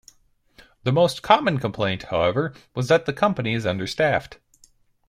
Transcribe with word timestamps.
The 0.83 0.91
most 0.91 1.21
common 1.21 1.59
complaint, 1.59 2.05
however, 2.09 2.55
was 2.73 2.87
that 2.87 3.05
the 3.05 3.13
company 3.13 3.53
is 3.53 3.67
understaffed. 3.67 4.39